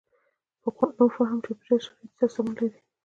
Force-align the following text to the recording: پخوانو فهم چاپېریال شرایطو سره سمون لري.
پخوانو 0.61 1.05
فهم 1.15 1.37
چاپېریال 1.45 1.79
شرایطو 1.85 2.11
سره 2.15 2.31
سمون 2.35 2.55
لري. 2.59 2.79